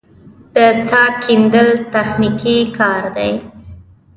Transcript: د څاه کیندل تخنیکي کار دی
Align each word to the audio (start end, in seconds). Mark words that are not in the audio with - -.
د 0.53 0.55
څاه 0.87 1.11
کیندل 1.23 1.69
تخنیکي 1.93 2.57
کار 2.77 3.03
دی 3.15 3.31